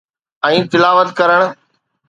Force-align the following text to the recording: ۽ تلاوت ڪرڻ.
۽ 0.47 0.57
تلاوت 0.75 1.09
ڪرڻ. 1.21 1.41